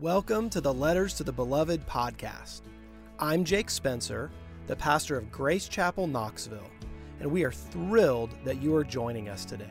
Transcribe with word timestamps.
Welcome 0.00 0.48
to 0.50 0.62
the 0.62 0.72
Letters 0.72 1.12
to 1.16 1.24
the 1.24 1.32
Beloved 1.32 1.86
podcast. 1.86 2.62
I'm 3.18 3.44
Jake 3.44 3.68
Spencer, 3.68 4.30
the 4.66 4.74
pastor 4.74 5.18
of 5.18 5.30
Grace 5.30 5.68
Chapel, 5.68 6.06
Knoxville, 6.06 6.70
and 7.20 7.30
we 7.30 7.44
are 7.44 7.52
thrilled 7.52 8.34
that 8.42 8.62
you 8.62 8.74
are 8.74 8.82
joining 8.82 9.28
us 9.28 9.44
today. 9.44 9.68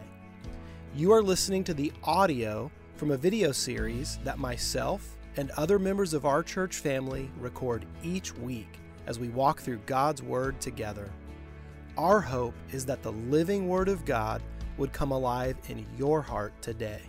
You 0.94 1.12
are 1.14 1.24
listening 1.24 1.64
to 1.64 1.74
the 1.74 1.92
audio 2.04 2.70
from 2.94 3.10
a 3.10 3.18
video 3.18 3.52
series 3.52 4.20
that 4.24 4.38
myself 4.38 5.18
and 5.36 5.50
other 5.58 5.80
members 5.80 6.14
of 6.14 6.28
our 6.28 6.44
church 6.44 6.76
family 6.76 7.32
record 7.40 7.88
each 8.04 8.38
week 8.38 8.78
as 9.08 9.18
we 9.18 9.30
walk 9.30 9.62
through 9.62 9.82
God's 9.88 10.22
Word 10.22 10.62
together. 10.62 11.10
Our 11.98 12.22
hope 12.22 12.54
is 12.72 12.86
that 12.86 13.02
the 13.02 13.14
living 13.14 13.68
Word 13.68 13.90
of 13.90 14.06
God 14.06 14.44
would 14.78 14.94
come 14.94 15.10
alive 15.10 15.58
in 15.70 15.88
your 15.98 16.22
heart 16.22 16.54
today. 16.62 17.02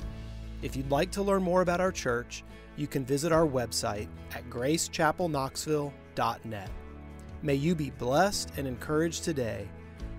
If 0.62 0.76
you'd 0.76 0.90
like 0.90 1.10
to 1.12 1.22
learn 1.22 1.42
more 1.42 1.62
about 1.62 1.80
our 1.80 1.90
church, 1.90 2.44
you 2.76 2.86
can 2.86 3.02
visit 3.02 3.32
our 3.32 3.46
website 3.46 4.08
at 4.32 4.50
gracechapelknoxville.net. 4.50 6.70
May 7.42 7.54
you 7.54 7.74
be 7.74 7.88
blessed 7.88 8.52
and 8.58 8.68
encouraged 8.68 9.24
today. 9.24 9.66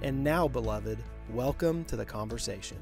And 0.02 0.23
now, 0.23 0.48
beloved, 0.48 0.98
welcome 1.30 1.86
to 1.86 1.95
the 1.95 2.05
conversation. 2.05 2.77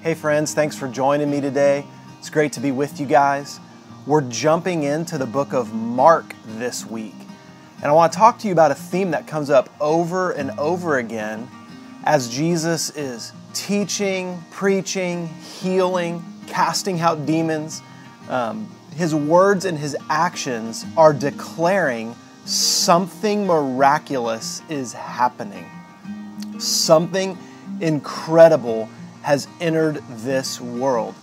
Hey, 0.00 0.14
friends, 0.14 0.54
thanks 0.54 0.74
for 0.74 0.88
joining 0.88 1.30
me 1.30 1.40
today. 1.40 1.86
It's 2.18 2.30
great 2.30 2.52
to 2.54 2.60
be 2.60 2.72
with 2.72 2.98
you 2.98 3.06
guys. 3.06 3.60
We're 4.04 4.22
jumping 4.22 4.82
into 4.82 5.18
the 5.18 5.26
book 5.26 5.52
of 5.52 5.72
Mark 5.72 6.34
this 6.44 6.84
week. 6.84 7.14
And 7.76 7.84
I 7.84 7.92
want 7.92 8.12
to 8.12 8.18
talk 8.18 8.40
to 8.40 8.48
you 8.48 8.52
about 8.52 8.72
a 8.72 8.74
theme 8.74 9.12
that 9.12 9.28
comes 9.28 9.50
up 9.50 9.72
over 9.80 10.32
and 10.32 10.50
over 10.58 10.98
again 10.98 11.48
as 12.02 12.28
Jesus 12.28 12.90
is 12.96 13.32
teaching, 13.54 14.42
preaching, 14.50 15.28
healing, 15.28 16.24
casting 16.58 16.98
out 16.98 17.24
demons. 17.24 17.82
Um, 18.28 18.68
his 18.96 19.14
words 19.14 19.64
and 19.64 19.78
his 19.78 19.96
actions 20.10 20.84
are 20.96 21.12
declaring 21.12 22.16
something 22.46 23.46
miraculous 23.46 24.60
is 24.68 24.92
happening. 24.92 25.70
Something 26.58 27.38
incredible 27.80 28.88
has 29.22 29.46
entered 29.60 30.02
this 30.08 30.60
world. 30.60 31.14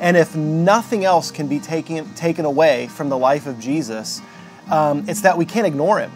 And 0.00 0.16
if 0.16 0.36
nothing 0.36 1.04
else 1.04 1.32
can 1.32 1.48
be 1.48 1.58
taken, 1.58 2.14
taken 2.14 2.44
away 2.44 2.86
from 2.86 3.08
the 3.08 3.18
life 3.18 3.48
of 3.48 3.58
Jesus, 3.58 4.22
um, 4.70 5.08
it's 5.08 5.22
that 5.22 5.36
we 5.36 5.44
can't 5.44 5.66
ignore 5.66 5.98
him. 5.98 6.12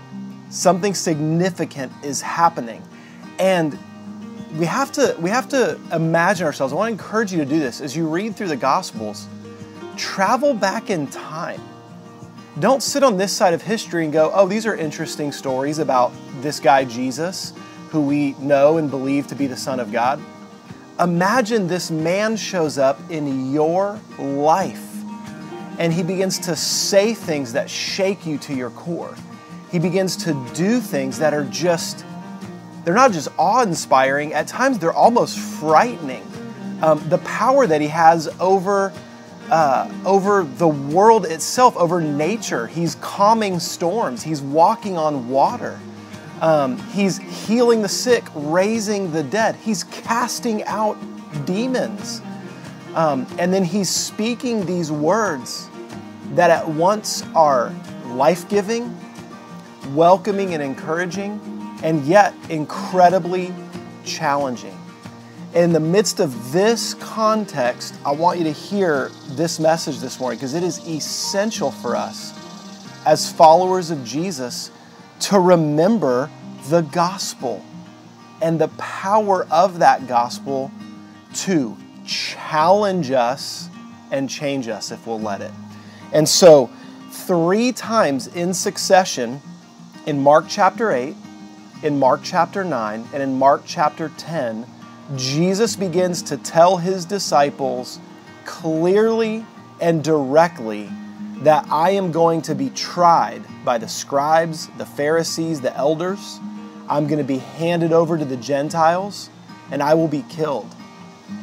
Something 0.50 0.94
significant 0.94 1.90
is 2.04 2.20
happening. 2.20 2.80
And 3.40 3.76
we 4.56 4.66
have 4.66 4.92
to 4.92 5.16
we 5.18 5.30
have 5.30 5.48
to 5.50 5.78
imagine 5.92 6.46
ourselves. 6.46 6.72
I 6.72 6.76
want 6.76 6.88
to 6.88 6.92
encourage 6.92 7.32
you 7.32 7.38
to 7.38 7.46
do 7.46 7.58
this 7.58 7.80
as 7.80 7.96
you 7.96 8.08
read 8.08 8.36
through 8.36 8.48
the 8.48 8.56
gospels 8.56 9.26
travel 9.96 10.54
back 10.54 10.90
in 10.90 11.06
time. 11.06 11.60
Don't 12.58 12.82
sit 12.82 13.02
on 13.02 13.16
this 13.16 13.32
side 13.32 13.54
of 13.54 13.62
history 13.62 14.04
and 14.04 14.12
go, 14.12 14.30
oh, 14.34 14.46
these 14.46 14.66
are 14.66 14.74
interesting 14.74 15.32
stories 15.32 15.78
about 15.78 16.12
this 16.40 16.60
guy 16.60 16.84
Jesus, 16.84 17.54
who 17.90 18.02
we 18.02 18.32
know 18.34 18.76
and 18.76 18.90
believe 18.90 19.26
to 19.28 19.34
be 19.34 19.46
the 19.46 19.56
Son 19.56 19.80
of 19.80 19.90
God. 19.90 20.20
Imagine 21.00 21.66
this 21.66 21.90
man 21.90 22.36
shows 22.36 22.78
up 22.78 22.98
in 23.10 23.52
your 23.52 23.98
life 24.18 24.88
and 25.78 25.92
he 25.92 26.02
begins 26.02 26.38
to 26.40 26.54
say 26.54 27.14
things 27.14 27.54
that 27.54 27.70
shake 27.70 28.26
you 28.26 28.36
to 28.38 28.54
your 28.54 28.70
core. 28.70 29.14
He 29.70 29.78
begins 29.78 30.16
to 30.24 30.34
do 30.52 30.80
things 30.80 31.18
that 31.18 31.32
are 31.32 31.44
just, 31.44 32.04
they're 32.84 32.94
not 32.94 33.12
just 33.12 33.28
awe 33.38 33.62
inspiring, 33.62 34.32
at 34.34 34.46
times 34.48 34.78
they're 34.78 34.92
almost 34.92 35.38
frightening. 35.38 36.26
Um, 36.82 37.06
the 37.08 37.18
power 37.18 37.66
that 37.66 37.80
he 37.80 37.88
has 37.88 38.28
over 38.40 38.92
uh, 39.50 39.92
over 40.06 40.44
the 40.44 40.68
world 40.68 41.26
itself, 41.26 41.76
over 41.76 42.00
nature. 42.00 42.66
He's 42.66 42.94
calming 42.96 43.58
storms, 43.58 44.22
he's 44.22 44.40
walking 44.40 44.96
on 44.96 45.28
water. 45.28 45.78
Um, 46.40 46.78
he's 46.88 47.18
healing 47.18 47.82
the 47.82 47.88
sick, 47.88 48.24
raising 48.34 49.12
the 49.12 49.22
dead. 49.22 49.54
He's 49.56 49.84
casting 49.84 50.64
out 50.64 50.96
demons. 51.46 52.20
Um, 52.94 53.26
and 53.38 53.54
then 53.54 53.62
he's 53.62 53.88
speaking 53.88 54.66
these 54.66 54.90
words 54.90 55.68
that 56.32 56.50
at 56.50 56.66
once 56.68 57.22
are 57.34 57.72
life 58.06 58.48
giving, 58.48 58.98
welcoming, 59.90 60.52
and 60.54 60.62
encouraging, 60.62 61.51
and 61.82 62.04
yet 62.04 62.34
incredibly 62.48 63.52
challenging 64.04 64.76
in 65.54 65.72
the 65.72 65.80
midst 65.80 66.18
of 66.20 66.52
this 66.52 66.94
context, 66.94 67.94
I 68.06 68.12
want 68.12 68.38
you 68.38 68.44
to 68.44 68.52
hear 68.52 69.10
this 69.30 69.60
message 69.60 69.98
this 69.98 70.18
morning 70.18 70.38
because 70.38 70.54
it 70.54 70.62
is 70.62 70.86
essential 70.88 71.70
for 71.70 71.94
us 71.94 72.32
as 73.04 73.30
followers 73.30 73.90
of 73.90 74.02
Jesus 74.04 74.70
to 75.20 75.38
remember 75.38 76.30
the 76.68 76.80
gospel 76.82 77.62
and 78.40 78.58
the 78.58 78.68
power 78.68 79.46
of 79.50 79.78
that 79.80 80.06
gospel 80.06 80.70
to 81.34 81.76
challenge 82.06 83.10
us 83.10 83.68
and 84.10 84.28
change 84.28 84.68
us 84.68 84.90
if 84.90 85.06
we'll 85.06 85.20
let 85.20 85.42
it. 85.42 85.52
And 86.12 86.28
so, 86.28 86.70
three 87.10 87.72
times 87.72 88.26
in 88.28 88.54
succession 88.54 89.40
in 90.06 90.20
Mark 90.20 90.46
chapter 90.48 90.92
8, 90.92 91.14
in 91.82 91.98
Mark 91.98 92.20
chapter 92.22 92.62
9, 92.62 93.08
and 93.12 93.22
in 93.22 93.38
Mark 93.38 93.62
chapter 93.66 94.10
10, 94.16 94.66
Jesus 95.16 95.74
begins 95.74 96.22
to 96.22 96.36
tell 96.36 96.76
his 96.76 97.04
disciples 97.04 97.98
clearly 98.44 99.44
and 99.80 100.02
directly 100.04 100.88
that 101.38 101.66
I 101.70 101.90
am 101.90 102.12
going 102.12 102.40
to 102.42 102.54
be 102.54 102.70
tried 102.70 103.42
by 103.64 103.78
the 103.78 103.88
scribes, 103.88 104.68
the 104.78 104.86
Pharisees, 104.86 105.60
the 105.60 105.76
elders. 105.76 106.38
I'm 106.88 107.08
going 107.08 107.18
to 107.18 107.24
be 107.24 107.38
handed 107.38 107.92
over 107.92 108.16
to 108.16 108.24
the 108.24 108.36
Gentiles, 108.36 109.28
and 109.72 109.82
I 109.82 109.94
will 109.94 110.08
be 110.08 110.24
killed. 110.28 110.72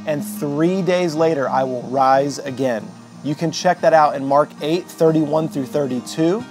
And 0.05 0.23
three 0.23 0.81
days 0.81 1.15
later, 1.15 1.49
I 1.49 1.63
will 1.63 1.81
rise 1.83 2.39
again. 2.39 2.87
You 3.25 3.35
can 3.35 3.51
check 3.51 3.81
that 3.81 3.93
out 3.93 4.15
in 4.15 4.25
Mark 4.25 4.49
8 4.61 4.85
31 4.85 5.49
through 5.49 5.65
32, 5.65 6.43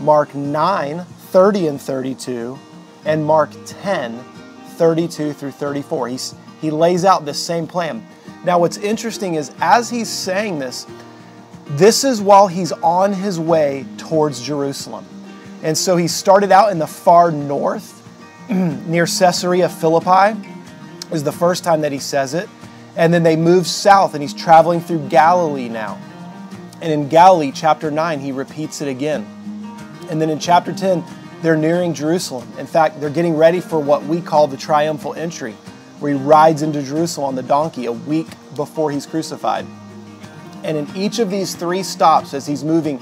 Mark 0.00 0.34
9 0.34 1.04
30 1.34 1.66
and 1.66 1.80
32, 1.80 2.58
and 3.04 3.24
Mark 3.24 3.50
10 3.66 4.24
32 4.74 5.32
through 5.32 5.52
34. 5.52 6.08
He's, 6.08 6.34
he 6.60 6.70
lays 6.70 7.04
out 7.04 7.24
this 7.24 7.42
same 7.42 7.66
plan. 7.66 8.06
Now, 8.44 8.58
what's 8.58 8.76
interesting 8.76 9.34
is 9.34 9.52
as 9.60 9.88
he's 9.88 10.08
saying 10.08 10.58
this, 10.58 10.86
this 11.66 12.04
is 12.04 12.20
while 12.20 12.48
he's 12.48 12.72
on 12.72 13.12
his 13.12 13.40
way 13.40 13.86
towards 13.96 14.42
Jerusalem. 14.42 15.06
And 15.62 15.78
so 15.78 15.96
he 15.96 16.08
started 16.08 16.52
out 16.52 16.72
in 16.72 16.78
the 16.78 16.86
far 16.86 17.30
north, 17.30 18.02
near 18.50 19.06
Caesarea 19.06 19.68
Philippi, 19.68 20.38
is 21.10 21.24
the 21.24 21.32
first 21.32 21.64
time 21.64 21.80
that 21.80 21.92
he 21.92 21.98
says 21.98 22.34
it. 22.34 22.48
And 22.96 23.12
then 23.12 23.22
they 23.22 23.34
move 23.34 23.66
south, 23.66 24.14
and 24.14 24.22
he's 24.22 24.34
traveling 24.34 24.80
through 24.80 25.08
Galilee 25.08 25.68
now. 25.68 25.98
And 26.82 26.92
in 26.92 27.08
Galilee, 27.08 27.50
chapter 27.52 27.90
9, 27.90 28.20
he 28.20 28.30
repeats 28.30 28.82
it 28.82 28.88
again. 28.88 29.26
And 30.10 30.20
then 30.20 30.28
in 30.28 30.38
chapter 30.38 30.72
10, 30.72 31.02
they're 31.44 31.56
nearing 31.58 31.92
Jerusalem. 31.92 32.50
In 32.58 32.66
fact, 32.66 32.98
they're 33.00 33.10
getting 33.10 33.36
ready 33.36 33.60
for 33.60 33.78
what 33.78 34.02
we 34.04 34.22
call 34.22 34.46
the 34.46 34.56
triumphal 34.56 35.12
entry, 35.12 35.52
where 36.00 36.14
he 36.14 36.18
rides 36.18 36.62
into 36.62 36.82
Jerusalem 36.82 37.28
on 37.28 37.34
the 37.34 37.42
donkey 37.42 37.84
a 37.84 37.92
week 37.92 38.28
before 38.56 38.90
he's 38.90 39.04
crucified. 39.04 39.66
And 40.62 40.78
in 40.78 40.96
each 40.96 41.18
of 41.18 41.30
these 41.30 41.54
three 41.54 41.82
stops, 41.82 42.32
as 42.32 42.46
he's 42.46 42.64
moving 42.64 42.98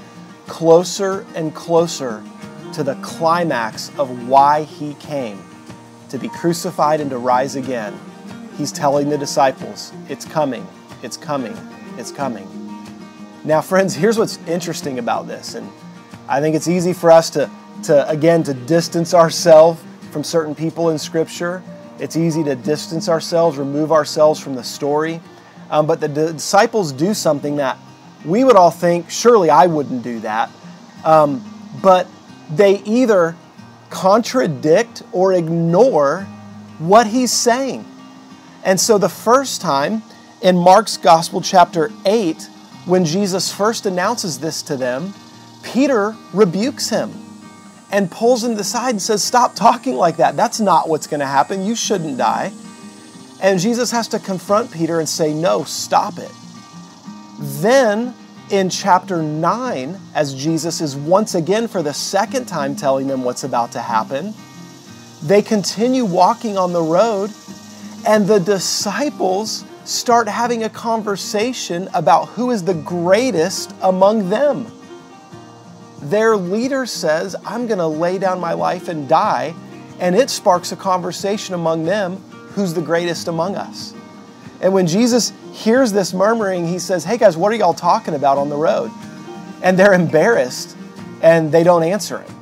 closer 0.49 1.25
and 1.37 1.55
closer 1.55 2.25
to 2.73 2.83
the 2.83 2.97
climax 2.97 3.97
of 3.97 4.27
why 4.27 4.65
he 4.65 4.95
came 4.95 5.41
to 6.09 6.19
be 6.19 6.29
crucified 6.29 7.01
and 7.01 7.11
to 7.11 7.19
rise 7.19 7.55
again, 7.55 7.97
he's 8.59 8.73
telling 8.73 9.09
the 9.09 9.17
disciples, 9.17 9.93
It's 10.09 10.25
coming, 10.25 10.67
it's 11.05 11.17
coming, 11.17 11.57
it's 11.97 12.11
coming. 12.11 12.49
Now, 13.45 13.61
friends, 13.61 13.95
here's 13.95 14.19
what's 14.19 14.39
interesting 14.49 14.99
about 14.99 15.29
this. 15.29 15.55
And 15.55 15.71
I 16.29 16.41
think 16.41 16.57
it's 16.57 16.69
easy 16.69 16.93
for 16.93 17.13
us 17.13 17.31
to 17.31 17.49
to 17.85 18.09
again 18.09 18.43
to 18.45 18.55
distance 18.55 19.15
ourselves 19.15 19.83
from 20.11 20.23
certain 20.23 20.55
people 20.55 20.91
in 20.91 20.99
Scripture. 20.99 21.63
It's 21.99 22.17
easy 22.17 22.45
to 22.45 22.55
distance 22.55 23.09
ourselves, 23.09 23.59
remove 23.59 23.93
ourselves 23.93 24.41
from 24.41 24.55
the 24.55 24.65
story. 24.65 25.21
Um, 25.71 25.87
but 25.87 26.01
the 26.01 26.09
disciples 26.09 26.93
do 26.93 27.15
something 27.15 27.57
that 27.57 27.79
we 28.25 28.45
would 28.45 28.57
all 28.57 28.71
think, 28.71 29.11
surely 29.11 29.51
I 29.51 29.67
wouldn't 29.67 30.03
do 30.03 30.21
that. 30.21 30.51
Um, 31.05 31.45
but 31.83 32.07
they 32.51 32.81
either 32.81 33.37
contradict 33.91 35.03
or 35.13 35.33
ignore 35.33 36.23
what 36.79 37.07
he's 37.07 37.33
saying. 37.33 37.85
And 38.65 38.79
so 38.79 38.99
the 38.99 39.09
first 39.09 39.61
time 39.61 40.03
in 40.41 40.57
Mark's 40.57 40.97
Gospel, 40.97 41.41
chapter 41.41 41.91
8, 42.05 42.43
when 42.85 43.05
Jesus 43.05 43.53
first 43.53 43.87
announces 43.87 44.39
this 44.39 44.63
to 44.63 44.77
them, 44.77 45.15
Peter 45.63 46.17
rebukes 46.33 46.89
him 46.89 47.13
and 47.93 48.11
pulls 48.11 48.43
him 48.43 48.53
aside 48.53 48.91
and 48.91 49.03
says, 49.03 49.23
Stop 49.23 49.55
talking 49.55 49.95
like 49.95 50.17
that. 50.17 50.35
That's 50.37 50.59
not 50.59 50.89
what's 50.89 51.07
going 51.07 51.21
to 51.21 51.27
happen. 51.27 51.65
You 51.65 51.77
shouldn't 51.77 52.17
die. 52.17 52.53
And 53.41 53.61
Jesus 53.61 53.91
has 53.91 54.09
to 54.09 54.19
confront 54.19 54.73
Peter 54.73 54.99
and 54.99 55.09
say, 55.09 55.35
No, 55.35 55.65
stop 55.65 56.19
it. 56.19 56.31
Then 57.39 58.15
in 58.51 58.71
chapter 58.71 59.23
9, 59.23 59.99
as 60.15 60.35
Jesus 60.35 60.81
is 60.81 60.97
once 60.97 61.35
again 61.35 61.69
for 61.69 61.83
the 61.83 61.93
second 61.93 62.47
time 62.47 62.75
telling 62.75 63.07
them 63.07 63.25
what's 63.25 63.45
about 63.45 63.73
to 63.73 63.81
happen, 63.81 64.35
they 65.23 65.43
continue 65.43 66.05
walking 66.05 66.59
on 66.59 66.73
the 66.73 66.83
road, 66.83 67.31
and 68.07 68.27
the 68.27 68.41
disciples 68.41 69.65
start 69.85 70.29
having 70.29 70.65
a 70.65 70.69
conversation 70.69 71.89
about 71.95 72.29
who 72.29 72.51
is 72.51 72.65
the 72.65 72.75
greatest 72.75 73.75
among 73.83 74.31
them. 74.31 74.67
Their 76.03 76.37
leader 76.37 76.85
says, 76.85 77.37
I'm 77.45 77.67
going 77.67 77.79
to 77.79 77.87
lay 77.87 78.19
down 78.19 78.41
my 78.41 78.53
life 78.53 78.89
and 78.89 79.09
die, 79.09 79.55
and 80.01 80.17
it 80.17 80.31
sparks 80.31 80.73
a 80.73 80.77
conversation 80.77 81.55
among 81.55 81.85
them 81.85 82.17
who's 82.55 82.75
the 82.75 82.83
greatest 82.83 83.29
among 83.29 83.57
us. 83.57 83.95
And 84.61 84.75
when 84.75 84.87
Jesus 84.87 85.33
hears 85.53 85.93
this 85.93 86.13
murmuring, 86.13 86.67
he 86.67 86.79
says, 86.79 87.05
Hey 87.05 87.19
guys, 87.19 87.37
what 87.37 87.53
are 87.53 87.57
y'all 87.57 87.75
talking 87.75 88.15
about 88.15 88.39
on 88.39 88.49
the 88.49 88.57
road? 88.57 88.91
And 89.63 89.79
they're 89.79 89.93
embarrassed 89.93 90.77
and 91.21 91.51
they 91.53 91.63
don't 91.63 91.83
answer 91.83 92.19
him. 92.19 92.35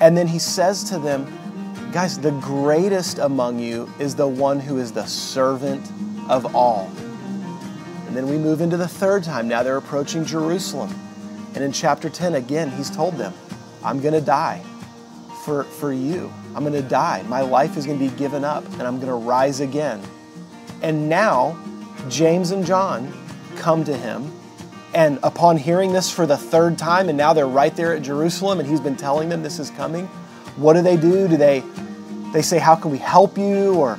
And 0.00 0.16
then 0.16 0.26
he 0.26 0.38
says 0.38 0.84
to 0.90 0.98
them, 0.98 1.26
Guys, 1.92 2.18
the 2.18 2.30
greatest 2.32 3.18
among 3.18 3.58
you 3.58 3.92
is 3.98 4.14
the 4.14 4.28
one 4.28 4.60
who 4.60 4.78
is 4.78 4.92
the 4.92 5.06
servant 5.06 5.84
of 6.28 6.54
all. 6.54 6.90
And 8.06 8.16
then 8.16 8.28
we 8.28 8.38
move 8.38 8.60
into 8.60 8.76
the 8.76 8.88
third 8.88 9.24
time. 9.24 9.48
Now 9.48 9.62
they're 9.62 9.76
approaching 9.76 10.24
Jerusalem. 10.24 10.94
And 11.54 11.64
in 11.64 11.72
chapter 11.72 12.08
10, 12.08 12.34
again, 12.34 12.70
he's 12.70 12.90
told 12.90 13.16
them, 13.16 13.34
I'm 13.82 14.00
going 14.00 14.14
to 14.14 14.20
die 14.20 14.62
for, 15.44 15.64
for 15.64 15.92
you. 15.92 16.32
I'm 16.54 16.64
going 16.64 16.80
to 16.80 16.88
die. 16.88 17.22
My 17.22 17.40
life 17.40 17.76
is 17.76 17.86
going 17.86 17.98
to 17.98 18.08
be 18.08 18.16
given 18.16 18.44
up, 18.44 18.64
and 18.74 18.82
I'm 18.82 18.96
going 18.96 19.08
to 19.08 19.14
rise 19.14 19.60
again. 19.60 20.02
And 20.82 21.08
now, 21.08 21.58
James 22.08 22.50
and 22.50 22.64
John 22.64 23.12
come 23.56 23.84
to 23.84 23.96
him. 23.96 24.32
And 24.92 25.18
upon 25.22 25.56
hearing 25.56 25.92
this 25.92 26.10
for 26.10 26.26
the 26.26 26.36
third 26.36 26.76
time, 26.76 27.08
and 27.08 27.16
now 27.16 27.32
they're 27.32 27.46
right 27.46 27.74
there 27.74 27.94
at 27.94 28.02
Jerusalem, 28.02 28.58
and 28.58 28.68
he's 28.68 28.80
been 28.80 28.96
telling 28.96 29.28
them 29.28 29.42
this 29.42 29.58
is 29.58 29.70
coming, 29.70 30.06
what 30.56 30.74
do 30.74 30.82
they 30.82 30.96
do? 30.96 31.28
Do 31.28 31.36
they, 31.36 31.62
they 32.32 32.42
say, 32.42 32.58
How 32.58 32.74
can 32.74 32.90
we 32.90 32.98
help 32.98 33.38
you? 33.38 33.74
Or, 33.74 33.98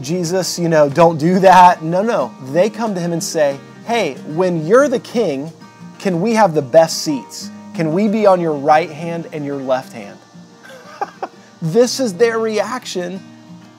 Jesus, 0.00 0.58
you 0.58 0.68
know, 0.68 0.88
don't 0.88 1.18
do 1.18 1.38
that. 1.40 1.82
No, 1.82 2.02
no. 2.02 2.34
They 2.52 2.68
come 2.68 2.94
to 2.94 3.00
him 3.00 3.12
and 3.12 3.24
say, 3.24 3.58
Hey, 3.86 4.14
when 4.34 4.66
you're 4.66 4.88
the 4.88 5.00
king, 5.00 5.50
can 6.02 6.20
we 6.20 6.34
have 6.34 6.52
the 6.52 6.62
best 6.62 7.04
seats? 7.04 7.48
Can 7.74 7.92
we 7.92 8.08
be 8.08 8.26
on 8.26 8.40
your 8.40 8.54
right 8.54 8.90
hand 8.90 9.28
and 9.32 9.46
your 9.46 9.56
left 9.56 9.92
hand? 9.92 10.18
this 11.62 12.00
is 12.00 12.14
their 12.14 12.40
reaction 12.40 13.22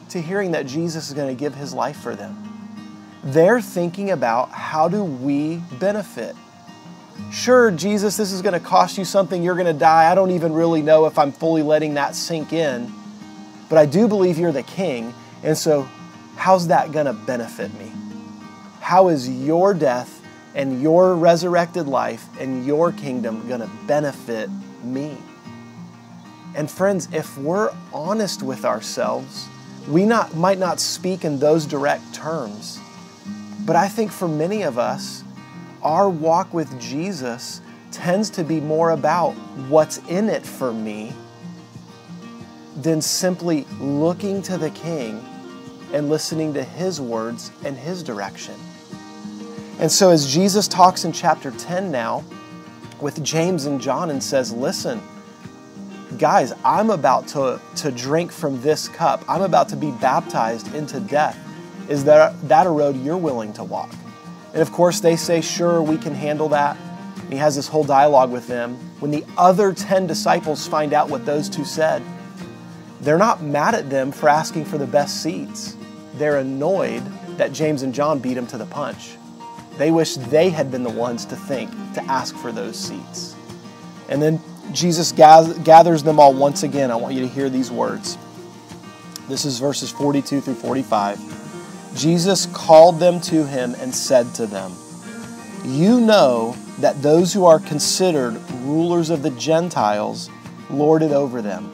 to 0.08 0.22
hearing 0.22 0.52
that 0.52 0.66
Jesus 0.66 1.10
is 1.10 1.14
going 1.14 1.28
to 1.28 1.38
give 1.38 1.54
his 1.54 1.74
life 1.74 1.98
for 1.98 2.16
them. 2.16 2.80
They're 3.26 3.60
thinking 3.60 4.12
about 4.12 4.52
how 4.52 4.88
do 4.88 5.04
we 5.04 5.58
benefit? 5.82 6.34
Sure, 7.30 7.72
Jesus, 7.72 8.16
this 8.16 8.32
is 8.32 8.42
going 8.42 8.54
to 8.54 8.66
cost 8.66 8.98
you 8.98 9.04
something. 9.04 9.44
You're 9.44 9.56
going 9.56 9.68
to 9.68 9.74
die. 9.74 10.10
I 10.10 10.16
don't 10.16 10.32
even 10.32 10.54
really 10.54 10.82
know 10.82 11.08
if 11.08 11.20
I'm 11.20 11.34
fully 11.34 11.62
letting 11.62 11.96
that 11.96 12.16
sink 12.16 12.54
in. 12.54 12.90
But 13.68 13.80
I 13.80 13.86
do 13.86 14.08
believe 14.08 14.38
you're 14.38 14.54
the 14.54 14.64
king. 14.64 15.14
And 15.44 15.58
so, 15.58 15.90
how's 16.38 16.68
that 16.68 16.94
going 16.94 17.06
to 17.06 17.14
benefit 17.14 17.74
me? 17.74 17.92
How 18.80 19.10
is 19.10 19.30
your 19.30 19.74
death 19.74 20.13
and 20.56 20.82
your 20.82 21.16
resurrected 21.16 21.88
life 21.88 22.28
and 22.40 22.66
your 22.66 22.92
kingdom 22.92 23.48
going 23.48 23.62
to 23.62 23.70
benefit 23.88 24.50
me? 24.84 25.18
And 26.56 26.70
friends, 26.70 27.08
if 27.12 27.38
we're 27.38 27.74
honest 27.92 28.44
with 28.44 28.64
ourselves, 28.64 29.48
we 29.88 30.06
not, 30.06 30.36
might 30.36 30.60
not 30.60 30.80
speak 30.80 31.26
in 31.26 31.40
those 31.40 31.66
direct 31.66 32.14
terms. 32.14 32.80
But 33.66 33.76
I 33.76 33.88
think 33.88 34.12
for 34.12 34.28
many 34.28 34.62
of 34.62 34.78
us, 34.78 35.24
our 35.82 36.10
walk 36.10 36.54
with 36.54 36.80
Jesus 36.80 37.62
tends 37.92 38.30
to 38.32 38.44
be 38.44 38.60
more 38.60 38.92
about 38.92 39.32
what's 39.70 39.98
in 40.10 40.30
it 40.30 40.46
for 40.46 40.74
me 40.74 41.14
than 42.78 43.02
simply 43.02 43.66
looking 43.80 44.42
to 44.44 44.58
the 44.58 44.70
King 44.72 45.24
and 45.94 46.10
listening 46.10 46.54
to 46.54 46.64
His 46.64 47.00
words 47.00 47.52
and 47.64 47.78
His 47.78 48.04
direction. 48.04 48.56
And 49.80 49.92
so, 49.92 50.12
as 50.12 50.32
Jesus 50.32 50.68
talks 50.68 51.04
in 51.04 51.12
chapter 51.12 51.52
10 51.52 51.92
now 51.92 52.24
with 53.02 53.24
James 53.24 53.66
and 53.66 53.82
John 53.82 54.12
and 54.12 54.24
says, 54.24 54.54
Listen, 54.54 55.02
guys, 56.18 56.54
I'm 56.64 56.90
about 56.90 57.28
to, 57.30 57.60
to 57.78 57.92
drink 57.92 58.32
from 58.32 58.62
this 58.62 58.88
cup, 58.88 59.24
I'm 59.28 59.42
about 59.42 59.70
to 59.70 59.76
be 59.76 59.92
baptized 59.92 60.74
into 60.76 61.00
death. 61.00 61.38
Is 61.90 62.04
that, 62.06 62.40
that 62.48 62.68
a 62.68 62.70
road 62.70 62.96
you're 62.98 63.18
willing 63.18 63.52
to 63.54 63.64
walk? 63.64 63.92
And 64.54 64.62
of 64.62 64.72
course, 64.72 65.00
they 65.00 65.16
say, 65.16 65.42
Sure, 65.42 65.82
we 65.82 65.98
can 65.98 66.14
handle 66.14 66.50
that. 66.50 66.78
And 67.24 67.34
he 67.34 67.40
has 67.40 67.56
this 67.56 67.68
whole 67.68 67.84
dialogue 67.84 68.32
with 68.32 68.48
them. 68.48 68.76
When 69.00 69.12
the 69.12 69.26
other 69.38 69.74
10 69.74 70.08
disciples 70.08 70.68
find 70.68 70.94
out 70.94 71.10
what 71.10 71.26
those 71.26 71.50
two 71.50 71.66
said, 71.66 72.04
they're 73.02 73.18
not 73.18 73.42
mad 73.42 73.76
at 73.76 73.90
them 73.90 74.12
for 74.12 74.30
asking 74.30 74.66
for 74.66 74.78
the 74.78 74.88
best 74.88 75.22
seats. 75.22 75.76
They're 76.14 76.38
annoyed 76.38 77.04
that 77.38 77.52
James 77.52 77.82
and 77.82 77.94
John 77.94 78.20
beat 78.20 78.36
them 78.36 78.48
to 78.48 78.58
the 78.58 78.66
punch. 78.66 79.18
They 79.78 79.92
wish 79.92 80.16
they 80.16 80.50
had 80.50 80.72
been 80.72 80.84
the 80.84 80.90
ones 80.90 81.26
to 81.26 81.36
think 81.36 81.72
to 81.94 82.04
ask 82.04 82.36
for 82.36 82.52
those 82.52 82.78
seats. 82.78 83.36
And 84.10 84.22
then 84.22 84.40
Jesus 84.72 85.12
gathers 85.12 86.04
them 86.04 86.20
all 86.20 86.34
once 86.34 86.64
again. 86.64 86.92
I 86.92 86.96
want 86.96 87.16
you 87.16 87.22
to 87.22 87.28
hear 87.28 87.50
these 87.50 87.72
words. 87.72 88.18
This 89.28 89.46
is 89.46 89.60
verses 89.60 89.92
42 89.92 90.42
through 90.42 90.56
45. 90.56 91.96
Jesus 91.96 92.46
called 92.48 93.00
them 93.00 93.22
to 93.22 93.46
him 93.46 93.76
and 93.80 93.94
said 93.94 94.34
to 94.36 94.48
them, 94.48 94.74
You 95.64 96.02
know 96.02 96.56
that 96.80 97.02
those 97.02 97.34
who 97.34 97.46
are 97.46 97.60
considered 97.60 98.36
rulers 98.62 99.10
of 99.10 99.24
the 99.24 99.30
Gentiles 99.32 100.30
lord 100.70 101.04
it 101.04 101.12
over 101.12 101.42
them 101.42 101.72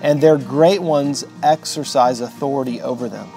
and 0.00 0.20
their 0.20 0.38
great 0.38 0.80
ones 0.80 1.24
exercise 1.42 2.20
authority 2.20 2.80
over 2.80 3.08
them. 3.08 3.28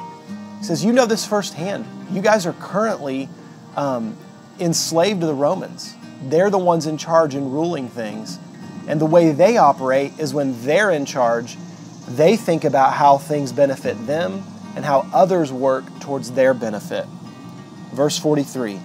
He 0.60 0.66
says, 0.66 0.86
You 0.86 0.94
know 0.94 1.06
this 1.06 1.26
firsthand. 1.26 1.86
You 2.12 2.22
guys 2.22 2.46
are 2.46 2.54
currently 2.54 3.30
um, 3.76 4.18
enslaved 4.60 5.22
to 5.22 5.28
the 5.28 5.34
Romans. 5.34 5.96
They're 6.24 6.50
the 6.50 6.58
ones 6.58 6.88
in 6.88 6.98
charge 6.98 7.36
and 7.36 7.52
ruling 7.54 7.90
things. 7.90 8.40
And 8.88 9.00
the 9.00 9.06
way 9.06 9.32
they 9.32 9.58
operate 9.58 10.14
is 10.20 10.34
when 10.34 10.62
they're 10.64 10.92
in 10.92 11.06
charge, 11.06 11.58
they 12.08 12.36
think 12.36 12.64
about 12.64 12.94
how 12.94 13.18
things 13.18 13.52
benefit 13.52 14.06
them 14.06 14.44
and 14.76 14.84
how 14.84 15.08
others 15.14 15.52
work 15.52 15.84
towards 16.00 16.32
their 16.32 16.54
benefit. 16.54 17.06
Verse 17.94 18.18
43 18.18 18.80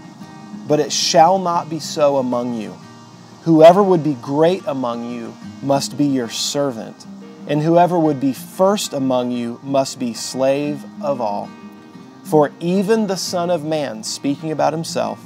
But 0.66 0.80
it 0.80 0.92
shall 0.92 1.38
not 1.38 1.70
be 1.70 1.80
so 1.80 2.18
among 2.18 2.54
you. 2.54 2.76
Whoever 3.42 3.82
would 3.82 4.02
be 4.02 4.14
great 4.14 4.62
among 4.66 5.10
you 5.10 5.34
must 5.62 5.96
be 5.96 6.06
your 6.06 6.28
servant 6.28 7.06
and 7.46 7.62
whoever 7.62 7.98
would 7.98 8.20
be 8.20 8.32
first 8.32 8.92
among 8.92 9.30
you 9.30 9.60
must 9.62 9.98
be 9.98 10.12
slave 10.12 10.84
of 11.02 11.20
all. 11.20 11.48
For 12.28 12.50
even 12.58 13.06
the 13.06 13.16
Son 13.16 13.50
of 13.50 13.64
Man, 13.64 14.02
speaking 14.02 14.50
about 14.50 14.72
himself, 14.72 15.24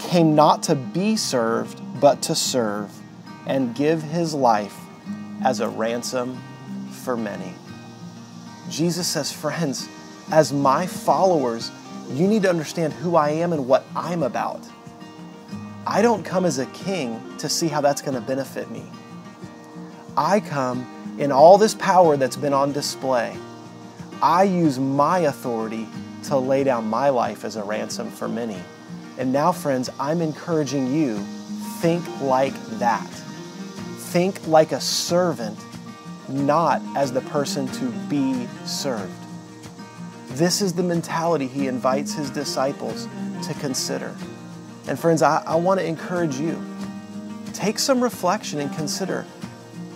came 0.00 0.34
not 0.34 0.64
to 0.64 0.74
be 0.74 1.14
served, 1.14 1.80
but 2.00 2.20
to 2.22 2.34
serve, 2.34 2.90
and 3.46 3.76
give 3.76 4.02
his 4.02 4.34
life 4.34 4.76
as 5.44 5.60
a 5.60 5.68
ransom 5.68 6.42
for 6.90 7.16
many. 7.16 7.54
Jesus 8.68 9.06
says, 9.06 9.30
Friends, 9.30 9.88
as 10.32 10.52
my 10.52 10.84
followers, 10.84 11.70
you 12.10 12.26
need 12.26 12.42
to 12.42 12.50
understand 12.50 12.92
who 12.92 13.14
I 13.14 13.30
am 13.30 13.52
and 13.52 13.68
what 13.68 13.84
I'm 13.94 14.24
about. 14.24 14.66
I 15.86 16.02
don't 16.02 16.24
come 16.24 16.44
as 16.44 16.58
a 16.58 16.66
king 16.66 17.36
to 17.38 17.48
see 17.48 17.68
how 17.68 17.80
that's 17.80 18.02
going 18.02 18.16
to 18.16 18.20
benefit 18.20 18.68
me. 18.68 18.84
I 20.16 20.40
come 20.40 21.16
in 21.20 21.30
all 21.30 21.56
this 21.56 21.74
power 21.74 22.16
that's 22.16 22.36
been 22.36 22.52
on 22.52 22.72
display, 22.72 23.36
I 24.20 24.42
use 24.42 24.78
my 24.80 25.20
authority 25.20 25.86
to 26.26 26.36
lay 26.36 26.64
down 26.64 26.86
my 26.86 27.08
life 27.08 27.44
as 27.44 27.56
a 27.56 27.62
ransom 27.62 28.10
for 28.10 28.28
many. 28.28 28.58
And 29.18 29.32
now, 29.32 29.52
friends, 29.52 29.90
I'm 29.98 30.20
encouraging 30.20 30.92
you 30.92 31.18
think 31.80 32.04
like 32.20 32.54
that. 32.78 33.06
Think 33.06 34.46
like 34.46 34.72
a 34.72 34.80
servant, 34.80 35.58
not 36.28 36.82
as 36.96 37.12
the 37.12 37.20
person 37.22 37.66
to 37.68 37.90
be 38.08 38.46
served. 38.64 39.12
This 40.28 40.60
is 40.60 40.72
the 40.72 40.82
mentality 40.82 41.46
he 41.46 41.66
invites 41.66 42.12
his 42.12 42.30
disciples 42.30 43.08
to 43.46 43.54
consider. 43.54 44.14
And, 44.88 44.98
friends, 44.98 45.22
I, 45.22 45.42
I 45.46 45.56
want 45.56 45.80
to 45.80 45.86
encourage 45.86 46.36
you 46.36 46.62
take 47.52 47.78
some 47.78 48.02
reflection 48.02 48.60
and 48.60 48.70
consider 48.74 49.24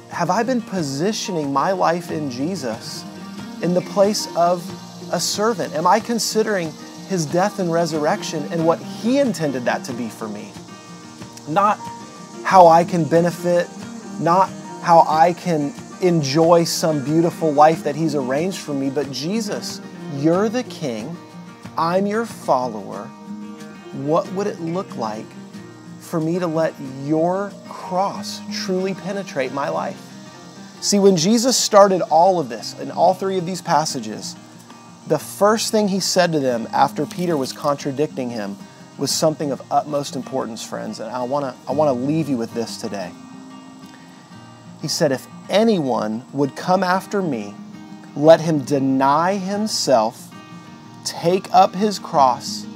have 0.08 0.30
I 0.30 0.42
been 0.42 0.62
positioning 0.62 1.52
my 1.52 1.72
life 1.72 2.10
in 2.10 2.30
Jesus 2.30 3.04
in 3.62 3.74
the 3.74 3.80
place 3.80 4.26
of 4.36 4.64
a 5.12 5.20
servant? 5.20 5.74
Am 5.74 5.86
I 5.86 6.00
considering 6.00 6.72
his 7.08 7.26
death 7.26 7.58
and 7.58 7.72
resurrection 7.72 8.46
and 8.52 8.66
what 8.66 8.78
he 8.78 9.18
intended 9.18 9.64
that 9.64 9.84
to 9.84 9.92
be 9.92 10.08
for 10.08 10.28
me? 10.28 10.52
Not 11.48 11.78
how 12.44 12.66
I 12.66 12.84
can 12.84 13.04
benefit, 13.04 13.68
not 14.20 14.50
how 14.82 15.04
I 15.08 15.32
can 15.32 15.74
enjoy 16.00 16.64
some 16.64 17.04
beautiful 17.04 17.52
life 17.52 17.84
that 17.84 17.94
he's 17.94 18.14
arranged 18.14 18.58
for 18.58 18.72
me, 18.72 18.90
but 18.90 19.10
Jesus, 19.10 19.80
you're 20.16 20.48
the 20.48 20.64
king, 20.64 21.16
I'm 21.76 22.06
your 22.06 22.26
follower. 22.26 23.04
What 24.04 24.30
would 24.32 24.46
it 24.46 24.60
look 24.60 24.96
like 24.96 25.26
for 26.10 26.20
me 26.20 26.40
to 26.40 26.46
let 26.46 26.74
your 27.04 27.52
cross 27.68 28.40
truly 28.52 28.94
penetrate 28.94 29.52
my 29.52 29.68
life. 29.68 30.00
See, 30.80 30.98
when 30.98 31.16
Jesus 31.16 31.56
started 31.56 32.02
all 32.02 32.40
of 32.40 32.48
this 32.48 32.78
in 32.80 32.90
all 32.90 33.14
three 33.14 33.38
of 33.38 33.46
these 33.46 33.62
passages, 33.62 34.34
the 35.06 35.18
first 35.18 35.72
thing 35.72 35.88
he 35.88 36.00
said 36.00 36.32
to 36.32 36.40
them 36.40 36.68
after 36.72 37.06
Peter 37.06 37.36
was 37.36 37.52
contradicting 37.52 38.30
him 38.30 38.56
was 38.98 39.10
something 39.10 39.50
of 39.50 39.62
utmost 39.70 40.14
importance, 40.14 40.64
friends. 40.64 41.00
And 41.00 41.10
I 41.10 41.22
want 41.22 41.44
to 41.44 41.68
I 41.68 41.72
want 41.72 41.88
to 41.88 42.06
leave 42.06 42.28
you 42.28 42.36
with 42.36 42.52
this 42.54 42.76
today. 42.76 43.10
He 44.82 44.88
said, 44.88 45.10
If 45.12 45.26
anyone 45.48 46.24
would 46.32 46.54
come 46.54 46.82
after 46.82 47.22
me, 47.22 47.54
let 48.14 48.40
him 48.40 48.60
deny 48.60 49.36
himself, 49.36 50.30
take 51.04 51.52
up 51.52 51.74
his 51.74 51.98
cross, 51.98 52.66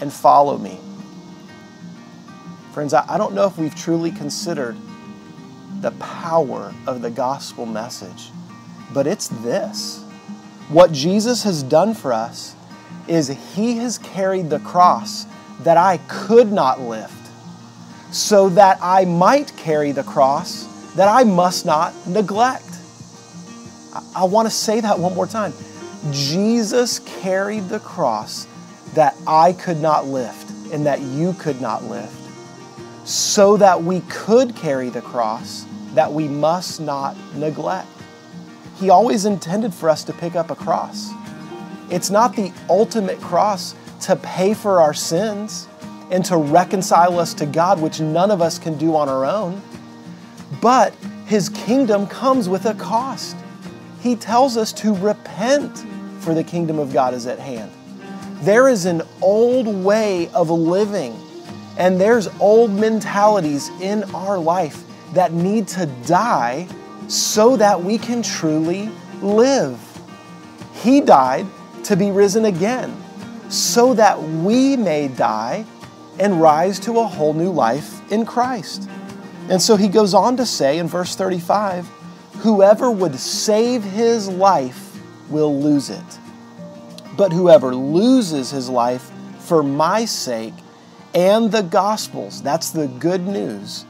and 0.00 0.12
follow 0.12 0.58
me. 0.58 0.78
Friends, 2.72 2.94
I 2.94 3.04
I 3.08 3.18
don't 3.18 3.34
know 3.34 3.46
if 3.46 3.56
we've 3.58 3.74
truly 3.74 4.10
considered 4.12 4.76
the 5.80 5.90
power 5.92 6.72
of 6.86 7.02
the 7.02 7.10
gospel 7.10 7.66
message, 7.66 8.30
but 8.92 9.06
it's 9.06 9.28
this. 9.28 10.01
What 10.72 10.90
Jesus 10.90 11.42
has 11.42 11.62
done 11.62 11.92
for 11.92 12.14
us 12.14 12.56
is 13.06 13.28
He 13.54 13.76
has 13.76 13.98
carried 13.98 14.48
the 14.48 14.58
cross 14.60 15.26
that 15.64 15.76
I 15.76 15.98
could 16.08 16.50
not 16.50 16.80
lift, 16.80 17.12
so 18.10 18.48
that 18.48 18.78
I 18.80 19.04
might 19.04 19.54
carry 19.58 19.92
the 19.92 20.02
cross 20.02 20.64
that 20.94 21.08
I 21.08 21.24
must 21.24 21.66
not 21.66 21.92
neglect. 22.06 22.64
I, 24.16 24.24
want 24.24 24.46
to 24.46 24.50
say 24.50 24.80
that 24.80 24.98
one 24.98 25.14
more 25.14 25.26
time. 25.26 25.52
Jesus 26.10 27.00
carried 27.00 27.68
the 27.68 27.80
cross 27.80 28.46
that 28.94 29.14
I 29.26 29.52
could 29.52 29.78
not 29.78 30.06
lift 30.06 30.72
and 30.72 30.86
that 30.86 31.02
you 31.02 31.34
could 31.34 31.60
not 31.60 31.84
lift, 31.84 32.16
so 33.06 33.58
that 33.58 33.82
we 33.82 34.00
could 34.08 34.56
carry 34.56 34.88
the 34.88 35.02
cross 35.02 35.66
that 35.92 36.10
we 36.10 36.28
must 36.28 36.80
not 36.80 37.14
neglect. 37.34 37.88
He 38.82 38.90
always 38.90 39.26
intended 39.26 39.72
for 39.72 39.88
us 39.88 40.02
to 40.02 40.12
pick 40.12 40.34
up 40.34 40.50
a 40.50 40.56
cross. 40.56 41.12
It's 41.88 42.10
not 42.10 42.34
the 42.34 42.52
ultimate 42.68 43.20
cross 43.20 43.76
to 44.00 44.16
pay 44.16 44.54
for 44.54 44.80
our 44.80 44.92
sins 44.92 45.68
and 46.10 46.24
to 46.24 46.36
reconcile 46.36 47.20
us 47.20 47.32
to 47.34 47.46
God, 47.46 47.80
which 47.80 48.00
none 48.00 48.32
of 48.32 48.42
us 48.42 48.58
can 48.58 48.76
do 48.76 48.96
on 48.96 49.08
our 49.08 49.24
own. 49.24 49.62
But 50.60 50.96
His 51.26 51.48
kingdom 51.48 52.08
comes 52.08 52.48
with 52.48 52.66
a 52.66 52.74
cost. 52.74 53.36
He 54.00 54.16
tells 54.16 54.56
us 54.56 54.72
to 54.72 54.96
repent, 54.96 55.86
for 56.18 56.34
the 56.34 56.42
kingdom 56.42 56.80
of 56.80 56.92
God 56.92 57.14
is 57.14 57.28
at 57.28 57.38
hand. 57.38 57.70
There 58.40 58.68
is 58.68 58.84
an 58.84 59.02
old 59.20 59.68
way 59.68 60.28
of 60.30 60.50
living, 60.50 61.16
and 61.78 62.00
there's 62.00 62.26
old 62.40 62.72
mentalities 62.72 63.68
in 63.80 64.02
our 64.12 64.38
life 64.38 64.82
that 65.14 65.32
need 65.32 65.68
to 65.68 65.86
die 66.04 66.66
so 67.12 67.58
that 67.58 67.84
we 67.84 67.98
can 67.98 68.22
truly 68.22 68.90
live. 69.20 69.78
He 70.72 71.02
died 71.02 71.46
to 71.84 71.94
be 71.94 72.10
risen 72.10 72.46
again 72.46 72.96
so 73.50 73.92
that 73.92 74.20
we 74.22 74.76
may 74.78 75.08
die 75.08 75.66
and 76.18 76.40
rise 76.40 76.80
to 76.80 76.98
a 77.00 77.06
whole 77.06 77.34
new 77.34 77.50
life 77.50 78.00
in 78.10 78.24
Christ. 78.24 78.88
And 79.50 79.60
so 79.60 79.76
he 79.76 79.88
goes 79.88 80.14
on 80.14 80.38
to 80.38 80.46
say 80.46 80.78
in 80.78 80.88
verse 80.88 81.14
35 81.14 81.86
Whoever 82.38 82.90
would 82.90 83.16
save 83.16 83.84
his 83.84 84.28
life 84.28 84.98
will 85.28 85.60
lose 85.60 85.90
it. 85.90 86.18
But 87.14 87.30
whoever 87.30 87.74
loses 87.74 88.50
his 88.50 88.70
life 88.70 89.10
for 89.38 89.62
my 89.62 90.06
sake 90.06 90.54
and 91.14 91.52
the 91.52 91.62
gospel's, 91.62 92.40
that's 92.40 92.70
the 92.70 92.86
good 92.86 93.26
news, 93.26 93.84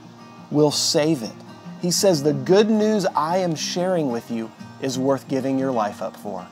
will 0.50 0.72
save 0.72 1.22
it. 1.22 1.41
He 1.82 1.90
says, 1.90 2.22
The 2.22 2.32
good 2.32 2.70
news 2.70 3.04
I 3.06 3.38
am 3.38 3.54
sharing 3.54 4.10
with 4.10 4.30
you 4.30 4.50
is 4.80 4.98
worth 4.98 5.28
giving 5.28 5.58
your 5.58 5.72
life 5.72 6.00
up 6.00 6.16
for. 6.16 6.46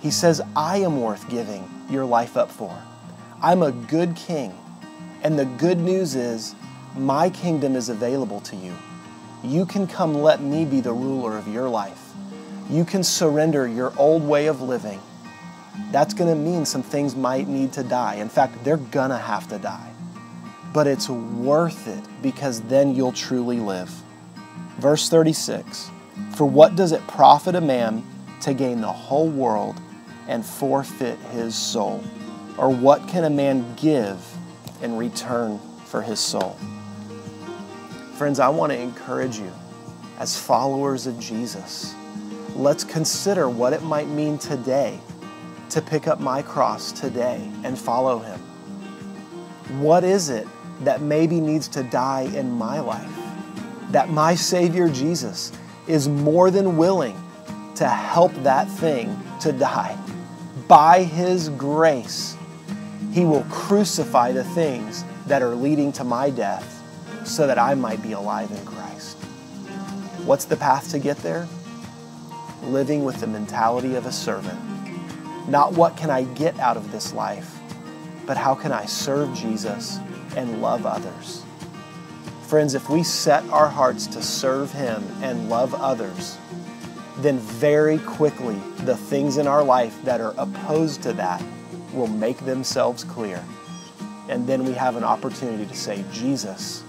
He 0.00 0.10
says, 0.10 0.40
I 0.56 0.78
am 0.78 1.00
worth 1.00 1.28
giving 1.28 1.68
your 1.90 2.06
life 2.06 2.36
up 2.36 2.50
for. 2.50 2.74
I'm 3.42 3.62
a 3.62 3.72
good 3.72 4.16
king. 4.16 4.56
And 5.22 5.38
the 5.38 5.44
good 5.44 5.78
news 5.78 6.14
is, 6.14 6.54
my 6.96 7.28
kingdom 7.28 7.76
is 7.76 7.88
available 7.90 8.40
to 8.42 8.56
you. 8.56 8.74
You 9.44 9.66
can 9.66 9.86
come 9.86 10.14
let 10.14 10.40
me 10.40 10.64
be 10.64 10.80
the 10.80 10.92
ruler 10.92 11.36
of 11.36 11.46
your 11.48 11.68
life. 11.68 12.12
You 12.70 12.84
can 12.84 13.04
surrender 13.04 13.68
your 13.68 13.92
old 13.98 14.22
way 14.22 14.46
of 14.46 14.62
living. 14.62 15.00
That's 15.90 16.14
going 16.14 16.30
to 16.30 16.36
mean 16.36 16.64
some 16.64 16.82
things 16.82 17.14
might 17.14 17.48
need 17.48 17.72
to 17.74 17.82
die. 17.82 18.14
In 18.14 18.28
fact, 18.28 18.62
they're 18.64 18.76
going 18.76 19.10
to 19.10 19.18
have 19.18 19.48
to 19.48 19.58
die 19.58 19.90
but 20.72 20.86
it's 20.86 21.08
worth 21.08 21.88
it 21.88 22.04
because 22.22 22.60
then 22.62 22.94
you'll 22.94 23.12
truly 23.12 23.58
live. 23.58 23.99
Verse 24.80 25.08
36 25.08 25.90
For 26.34 26.48
what 26.48 26.74
does 26.74 26.92
it 26.92 27.06
profit 27.06 27.54
a 27.54 27.60
man 27.60 28.04
to 28.40 28.54
gain 28.54 28.80
the 28.80 28.92
whole 28.92 29.28
world 29.28 29.80
and 30.26 30.44
forfeit 30.44 31.18
his 31.32 31.54
soul? 31.54 32.02
Or 32.56 32.70
what 32.70 33.06
can 33.06 33.24
a 33.24 33.30
man 33.30 33.74
give 33.76 34.24
in 34.82 34.96
return 34.96 35.60
for 35.86 36.02
his 36.02 36.18
soul? 36.18 36.56
Friends, 38.14 38.40
I 38.40 38.48
want 38.48 38.72
to 38.72 38.78
encourage 38.78 39.38
you 39.38 39.52
as 40.18 40.38
followers 40.38 41.06
of 41.06 41.18
Jesus. 41.18 41.94
Let's 42.54 42.84
consider 42.84 43.48
what 43.48 43.72
it 43.72 43.82
might 43.82 44.08
mean 44.08 44.38
today 44.38 44.98
to 45.70 45.80
pick 45.80 46.08
up 46.08 46.20
my 46.20 46.42
cross 46.42 46.90
today 46.92 47.50
and 47.64 47.78
follow 47.78 48.18
him. 48.18 48.40
What 49.80 50.04
is 50.04 50.30
it 50.30 50.46
that 50.80 51.02
maybe 51.02 51.40
needs 51.40 51.68
to 51.68 51.82
die 51.82 52.22
in 52.34 52.50
my 52.50 52.80
life. 52.80 53.29
That 53.90 54.10
my 54.10 54.34
Savior 54.34 54.88
Jesus 54.88 55.52
is 55.86 56.08
more 56.08 56.50
than 56.50 56.76
willing 56.76 57.16
to 57.76 57.88
help 57.88 58.32
that 58.42 58.68
thing 58.68 59.16
to 59.40 59.52
die. 59.52 59.98
By 60.68 61.02
His 61.02 61.48
grace, 61.50 62.36
He 63.12 63.24
will 63.24 63.44
crucify 63.50 64.32
the 64.32 64.44
things 64.44 65.04
that 65.26 65.42
are 65.42 65.54
leading 65.54 65.92
to 65.92 66.04
my 66.04 66.30
death 66.30 66.82
so 67.24 67.46
that 67.46 67.58
I 67.58 67.74
might 67.74 68.02
be 68.02 68.12
alive 68.12 68.50
in 68.50 68.64
Christ. 68.64 69.16
What's 70.24 70.44
the 70.44 70.56
path 70.56 70.90
to 70.90 70.98
get 70.98 71.16
there? 71.18 71.48
Living 72.64 73.04
with 73.04 73.20
the 73.20 73.26
mentality 73.26 73.94
of 73.94 74.06
a 74.06 74.12
servant. 74.12 74.58
Not 75.48 75.72
what 75.72 75.96
can 75.96 76.10
I 76.10 76.24
get 76.24 76.58
out 76.60 76.76
of 76.76 76.92
this 76.92 77.12
life, 77.12 77.58
but 78.26 78.36
how 78.36 78.54
can 78.54 78.70
I 78.70 78.84
serve 78.84 79.34
Jesus 79.34 79.98
and 80.36 80.62
love 80.62 80.86
others. 80.86 81.42
Friends, 82.50 82.74
if 82.74 82.90
we 82.90 83.04
set 83.04 83.48
our 83.50 83.68
hearts 83.68 84.08
to 84.08 84.20
serve 84.20 84.72
Him 84.72 85.04
and 85.22 85.48
love 85.48 85.72
others, 85.72 86.36
then 87.18 87.38
very 87.38 87.98
quickly 87.98 88.56
the 88.78 88.96
things 88.96 89.36
in 89.36 89.46
our 89.46 89.62
life 89.62 89.96
that 90.02 90.20
are 90.20 90.34
opposed 90.36 91.00
to 91.04 91.12
that 91.12 91.40
will 91.94 92.08
make 92.08 92.38
themselves 92.38 93.04
clear. 93.04 93.40
And 94.28 94.48
then 94.48 94.64
we 94.64 94.72
have 94.72 94.96
an 94.96 95.04
opportunity 95.04 95.64
to 95.64 95.76
say, 95.76 96.04
Jesus, 96.10 96.82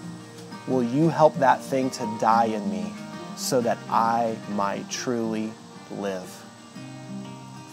will 0.68 0.82
you 0.82 1.10
help 1.10 1.36
that 1.36 1.62
thing 1.62 1.91
to 1.91 2.18
die 2.20 2.46
in 2.46 2.68
me 2.72 2.91
so 3.38 3.62
that 3.62 3.77
I 3.88 4.36
might 4.53 4.89
truly 4.89 5.53
live? 5.91 6.44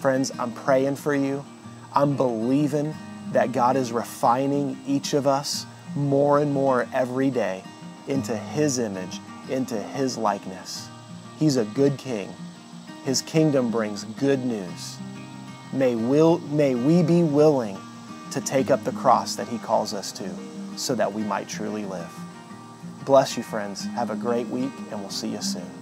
Friends, 0.03 0.31
I'm 0.39 0.53
praying 0.53 0.97
for 0.97 1.15
you. 1.15 1.43
I'm 1.95 2.19
believing 2.19 2.95
that 3.33 3.53
God 3.53 3.77
is 3.77 3.93
refining 3.93 4.79
each 4.87 5.15
of 5.15 5.27
us 5.27 5.65
more 5.97 6.39
and 6.39 6.53
more 6.53 6.87
every 6.93 7.31
day 7.31 7.65
into 8.09 8.37
His 8.37 8.79
image, 8.79 9.21
into 9.49 9.81
His 9.81 10.19
likeness. 10.19 10.89
He's 11.39 11.57
a 11.57 11.65
good 11.65 11.97
King. 11.99 12.33
His 13.05 13.23
kingdom 13.23 13.71
brings 13.71 14.05
good 14.05 14.45
news. 14.45 14.97
May, 15.73 15.95
will, 15.95 16.39
may 16.39 16.75
we 16.75 17.03
be 17.03 17.23
willing 17.23 17.79
to 18.33 18.41
take 18.41 18.71
up 18.71 18.85
the 18.85 18.93
cross 18.93 19.37
that 19.37 19.49
He 19.49 19.59
calls 19.59 19.95
us 19.95 20.13
to 20.13 20.31
so 20.77 20.95
that 20.95 21.13
we 21.13 21.23
might 21.23 21.49
truly 21.49 21.85
live. 21.85 22.13
Bless 23.05 23.37
you, 23.37 23.43
friends. 23.43 23.85
Have 23.85 24.11
a 24.11 24.17
great 24.17 24.49
week, 24.49 24.73
and 24.91 25.01
we'll 25.01 25.11
see 25.11 25.29
you 25.29 25.41
soon. 25.41 25.78